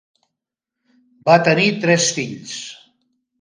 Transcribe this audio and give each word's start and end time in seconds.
Va 1.31 1.35
tenir 1.49 1.67
tres 1.85 2.09
fills. 2.17 2.57